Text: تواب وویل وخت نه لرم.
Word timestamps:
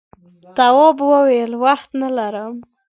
تواب 0.57 0.97
وویل 1.11 1.51
وخت 1.65 1.89
نه 2.01 2.09
لرم. 2.17 2.53